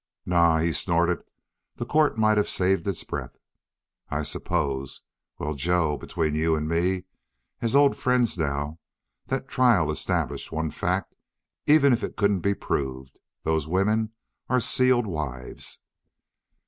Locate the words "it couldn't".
12.03-12.39